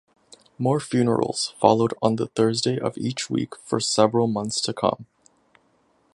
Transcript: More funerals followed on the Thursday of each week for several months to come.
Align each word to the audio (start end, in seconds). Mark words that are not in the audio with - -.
More 0.57 0.79
funerals 0.79 1.53
followed 1.61 1.93
on 2.01 2.15
the 2.15 2.25
Thursday 2.25 2.79
of 2.79 2.97
each 2.97 3.29
week 3.29 3.55
for 3.57 3.79
several 3.79 4.25
months 4.25 4.59
to 4.61 4.73
come. 4.73 5.05